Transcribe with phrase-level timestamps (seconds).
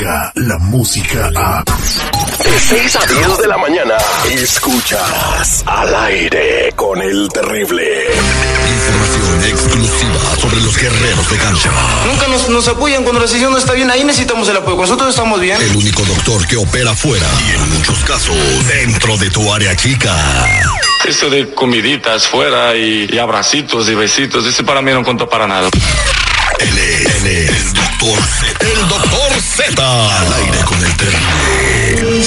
[0.00, 1.62] la música a...
[1.62, 3.96] De 6 a 10 de la mañana,
[4.30, 8.06] escuchas al aire con el terrible.
[8.72, 11.70] Información exclusiva sobre los guerreros de cancha.
[12.06, 13.90] Nunca nos, nos apoyan cuando la sesión no está bien.
[13.90, 14.76] Ahí necesitamos el apoyo.
[14.76, 15.60] Nosotros estamos bien.
[15.60, 18.36] El único doctor que opera fuera y en muchos casos
[18.68, 20.16] dentro de tu área chica.
[21.06, 25.46] Eso de comiditas fuera y, y abracitos y besitos, ese para mí no contó para
[25.46, 25.68] nada.
[26.60, 28.66] Él es, él es el doctor Z.
[28.66, 30.20] El doctor Z.
[30.20, 32.20] Al aire con el terrible.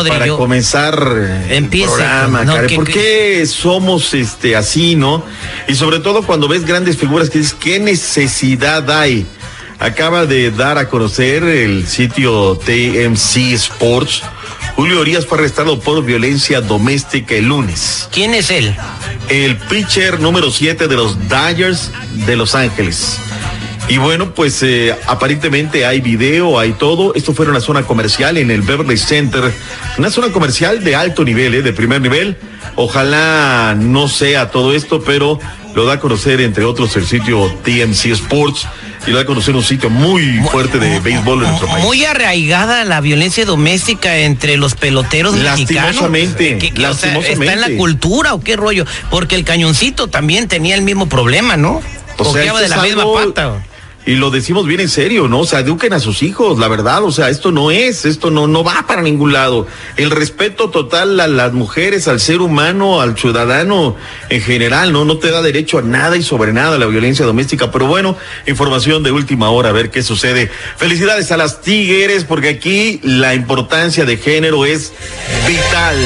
[0.08, 4.96] para yo- comenzar eh, Empiece, el programa, no, que- ¿Por que- qué somos este así,
[4.96, 5.24] no?
[5.68, 9.24] Y sobre todo cuando ves grandes figuras que dices, ¿qué necesidad hay?
[9.78, 14.22] Acaba de dar a conocer el sitio TMC Sports.
[14.78, 18.08] Julio Orías fue arrestado por violencia doméstica el lunes.
[18.12, 18.76] ¿Quién es él?
[19.28, 21.90] El pitcher número 7 de los Dodgers
[22.26, 23.18] de Los Ángeles.
[23.88, 27.12] Y bueno, pues eh, aparentemente hay video, hay todo.
[27.16, 29.52] Esto fue en una zona comercial en el Beverly Center.
[29.98, 32.36] Una zona comercial de alto nivel, eh, de primer nivel.
[32.76, 35.40] Ojalá no sea todo esto, pero
[35.74, 38.68] lo da a conocer, entre otros, el sitio TMC Sports.
[39.06, 41.84] Y da a conocer un sitio muy fuerte de béisbol en nuestro país.
[41.84, 45.84] Muy arraigada la violencia doméstica entre los peloteros mexicanos.
[46.02, 47.76] Lastimosamente, ¿Qué- qué- o sea, ¿Está en la lastimosamente.
[47.78, 48.84] cultura o qué rollo?
[49.10, 51.80] Porque el cañoncito también tenía el mismo problema, ¿no?
[52.18, 53.64] O sea, de la misma algo- pata.
[54.08, 55.40] Y lo decimos bien en serio, ¿no?
[55.40, 57.04] O sea, eduquen a sus hijos, la verdad.
[57.04, 59.66] O sea, esto no es, esto no, no va para ningún lado.
[59.98, 63.96] El respeto total a las mujeres, al ser humano, al ciudadano
[64.30, 65.04] en general, ¿no?
[65.04, 67.70] No te da derecho a nada y sobre nada la violencia doméstica.
[67.70, 70.50] Pero bueno, información de última hora, a ver qué sucede.
[70.78, 74.90] Felicidades a las Tigres, porque aquí la importancia de género es
[75.46, 75.96] vital.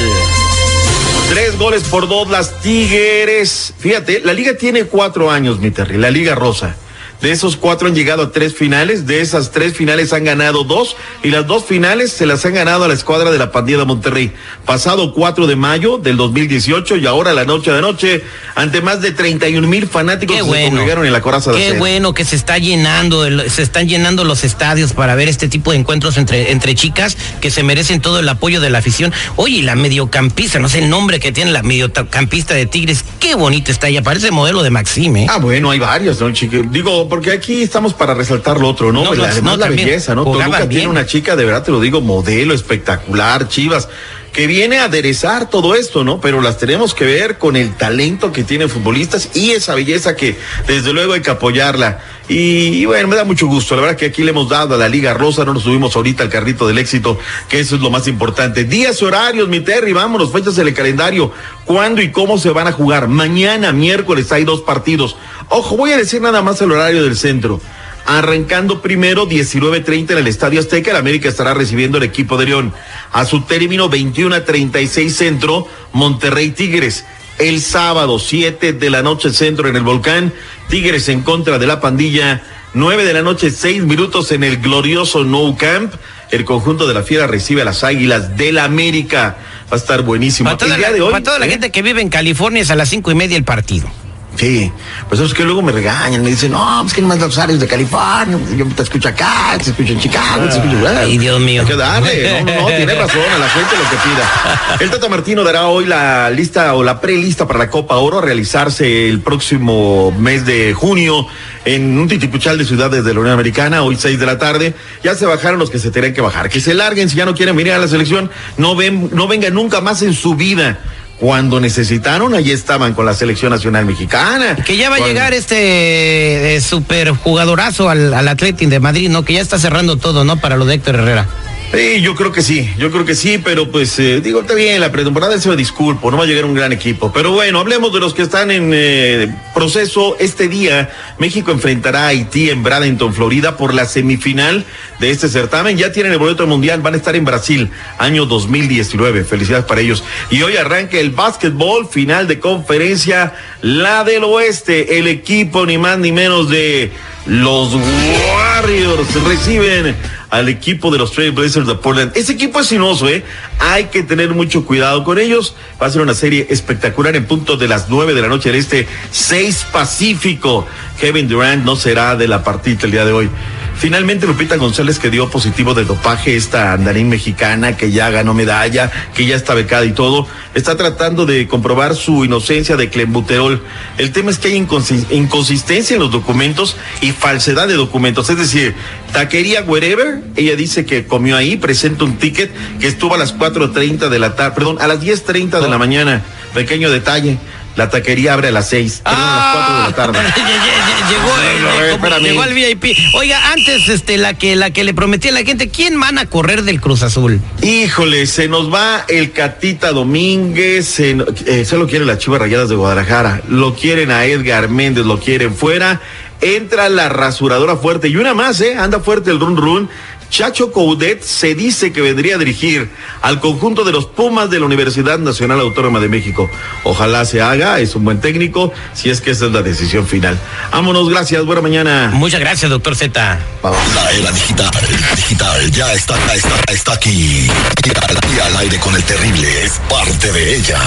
[1.29, 3.73] Tres goles por dos, las Tigres.
[3.79, 6.75] Fíjate, la liga tiene cuatro años, mi Terry, la Liga Rosa.
[7.23, 10.97] De esos cuatro han llegado a tres finales, de esas tres finales han ganado dos
[11.23, 13.85] y las dos finales se las han ganado a la escuadra de la pandilla de
[13.85, 14.33] Monterrey.
[14.65, 18.21] Pasado 4 de mayo del 2018 y ahora la noche de noche
[18.55, 21.79] ante más de 31 mil fanáticos que se congregaron en la coraza de Qué acero.
[21.79, 25.77] bueno que se está llenando, se están llenando los estadios para ver este tipo de
[25.77, 29.13] encuentros entre, entre chicas que se merecen todo el apoyo de la afición.
[29.37, 33.35] Oye, y la mediocampista, no sé el nombre que tiene la mediocampista de Tigres, qué
[33.35, 35.23] bonita está ella, parece modelo de Maxime.
[35.23, 35.27] ¿eh?
[35.29, 36.57] Ah, bueno, hay varios, ¿no, chico?
[36.69, 39.01] Digo, porque aquí estamos para resaltar lo otro, ¿no?
[39.03, 40.23] No, Pues, pues, además no, la belleza, ¿no?
[40.23, 40.89] Toluca tiene bien.
[40.89, 43.87] una chica, de verdad te lo digo, modelo, espectacular, chivas,
[44.33, 46.19] que viene a aderezar todo esto, ¿no?
[46.19, 50.37] Pero las tenemos que ver con el talento que tienen futbolistas y esa belleza que
[50.67, 51.99] desde luego hay que apoyarla.
[52.27, 53.75] Y, bueno, me da mucho gusto.
[53.75, 56.23] La verdad que aquí le hemos dado a la Liga Rosa, no nos subimos ahorita
[56.23, 58.63] al carrito del éxito, que eso es lo más importante.
[58.63, 61.31] Días horarios, mi Terry, vámonos, fechas en el calendario.
[61.65, 63.07] ¿Cuándo y cómo se van a jugar?
[63.07, 65.15] Mañana, miércoles, hay dos partidos.
[65.49, 67.61] Ojo, voy a decir nada más el horario del centro.
[68.05, 72.73] Arrancando primero 19.30 en el Estadio Azteca, el América estará recibiendo el equipo de León.
[73.11, 77.05] A su término 21.36 centro, Monterrey Tigres.
[77.39, 80.33] El sábado 7 de la noche centro en el Volcán,
[80.69, 82.43] Tigres en contra de la pandilla.
[82.73, 85.93] 9 de la noche, 6 minutos en el glorioso No Camp.
[86.31, 89.37] El conjunto de la Fiera recibe a las Águilas del América.
[89.71, 90.47] Va a estar buenísimo.
[90.47, 91.51] Para toda, El la, día de hoy, para toda la ¿eh?
[91.51, 93.89] gente que vive en California es a las cinco y media el partido.
[94.35, 94.71] Sí,
[95.09, 97.67] pues es que luego me regañan, me dicen, no, pues que nomás los áreas de
[97.67, 100.77] California, yo te escucho acá, te escucho en Chicago, te escucho...
[100.87, 101.61] Ay, Dios mío.
[101.61, 104.77] Hay que darle, no, no, no, tiene razón, a la gente lo que pida.
[104.79, 108.21] El Tata Martino dará hoy la lista o la prelista para la Copa Oro a
[108.21, 111.27] realizarse el próximo mes de junio
[111.65, 114.73] en un titipuchal de ciudades de la Unión Americana, hoy seis de la tarde.
[115.03, 117.35] Ya se bajaron los que se tienen que bajar, que se larguen si ya no
[117.35, 120.79] quieren venir a la selección, no ven, no vengan nunca más en su vida.
[121.23, 124.57] Cuando necesitaron, allí estaban con la selección nacional mexicana.
[124.57, 129.23] Que ya va a llegar este eh, super jugadorazo al, al Athletic de Madrid, ¿no?
[129.23, 130.35] Que ya está cerrando todo, ¿no?
[130.35, 131.25] Para lo de Héctor Herrera.
[131.73, 134.81] Sí, yo creo que sí, yo creo que sí, pero pues eh, digo, está bien,
[134.81, 137.13] la pretemporada se me disculpo, no va a llegar un gran equipo.
[137.13, 140.17] Pero bueno, hablemos de los que están en eh, proceso.
[140.19, 140.89] Este día,
[141.19, 144.65] México enfrentará a Haití en Bradenton, Florida, por la semifinal
[144.99, 145.77] de este certamen.
[145.77, 149.23] Ya tienen el boleto al mundial, van a estar en Brasil, año 2019.
[149.23, 150.03] Felicidades para ellos.
[150.29, 155.97] Y hoy arranca el básquetbol, final de conferencia, la del oeste, el equipo ni más
[155.97, 156.91] ni menos de
[157.25, 159.95] los Warriors reciben
[160.29, 162.11] al equipo de los Trail Blazers de Portland.
[162.15, 163.23] Ese equipo es sinuoso, ¿eh?
[163.59, 165.55] Hay que tener mucho cuidado con ellos.
[165.81, 168.59] Va a ser una serie espectacular en punto de las nueve de la noche del
[168.59, 170.65] este, 6 Pacífico.
[170.99, 173.29] Kevin Durant no será de la partida el día de hoy.
[173.77, 178.89] Finalmente, Lupita González, que dio positivo de dopaje, esta andarín mexicana que ya ganó medalla,
[179.13, 183.61] que ya está becada y todo, está tratando de comprobar su inocencia de clenbuterol.
[183.97, 188.29] El tema es que hay inconsi- inconsistencia en los documentos y falsedad de documentos.
[188.29, 188.73] Es decir,
[189.11, 194.07] taquería wherever, ella dice que comió ahí, presenta un ticket que estuvo a las 4.30
[194.07, 196.21] de la tarde, perdón, a las 10.30 de la mañana.
[196.53, 197.37] Pequeño detalle.
[197.75, 200.19] La taquería abre a las 6, perdón, a las 4 de la tarde.
[200.35, 202.95] Lle- lle- lle- llegó, eh, no, llegó al VIP.
[203.15, 206.27] Oiga, antes, este, la que, la que le prometí a la gente, ¿quién van a
[206.27, 207.41] correr del Cruz Azul?
[207.61, 211.17] Híjole, se nos va el Catita Domínguez, se,
[211.47, 215.19] eh, se lo quieren las Chivas Rayadas de Guadalajara, lo quieren a Edgar Méndez, lo
[215.19, 215.99] quieren fuera,
[216.41, 218.75] entra la rasuradora fuerte y una más, ¿eh?
[218.77, 219.89] Anda fuerte el run run.
[220.33, 222.89] Chacho Coudet se dice que vendría a dirigir
[223.21, 226.49] al conjunto de los Pumas de la Universidad Nacional Autónoma de México.
[226.81, 230.39] Ojalá se haga, es un buen técnico, si es que esa es la decisión final.
[230.71, 232.09] Vámonos, gracias, buena mañana.
[232.15, 233.39] Muchas gracias, doctor Z.
[233.61, 234.71] La era digital,
[235.15, 237.47] digital, ya está, está, está aquí.
[237.85, 240.79] Y al, y al aire con el terrible es parte de ella.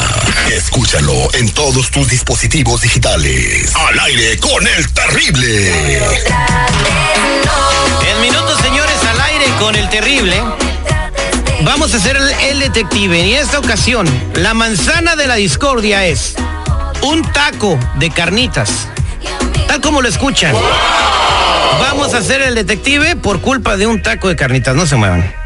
[0.51, 3.73] Escúchalo en todos tus dispositivos digitales.
[3.77, 5.73] Al aire con el terrible.
[9.59, 10.35] Con el terrible.
[11.63, 13.19] Vamos a hacer el, el detective.
[13.19, 16.35] Y en esta ocasión, la manzana de la discordia es
[17.03, 18.89] un taco de carnitas.
[19.67, 20.55] Tal como lo escuchan.
[21.81, 24.75] Vamos a hacer el detective por culpa de un taco de carnitas.
[24.75, 25.46] No se muevan.